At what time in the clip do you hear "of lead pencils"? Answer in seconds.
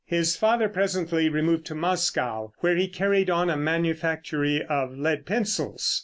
4.63-5.99